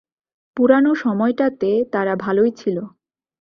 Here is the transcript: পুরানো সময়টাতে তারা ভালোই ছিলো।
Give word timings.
পুরানো 0.57 0.91
সময়টাতে 0.95 1.69
তারা 1.91 2.13
ভালোই 2.15 2.51
ছিলো। 2.51 2.83